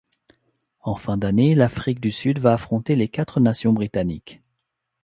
En 0.81 0.95
fin 0.95 1.15
d'année, 1.15 1.53
l'Afrique 1.53 1.99
du 1.99 2.09
Sud 2.09 2.39
va 2.39 2.53
affronter 2.53 2.95
les 2.95 3.07
quatre 3.07 3.39
nations 3.39 3.71
britanniques. 3.71 4.41